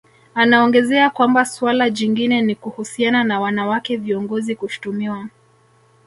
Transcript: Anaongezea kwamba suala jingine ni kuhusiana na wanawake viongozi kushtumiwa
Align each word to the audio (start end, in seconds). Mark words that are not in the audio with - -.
Anaongezea 0.35 1.09
kwamba 1.09 1.45
suala 1.45 1.89
jingine 1.89 2.41
ni 2.41 2.55
kuhusiana 2.55 3.23
na 3.23 3.39
wanawake 3.39 3.97
viongozi 3.97 4.55
kushtumiwa 4.55 5.27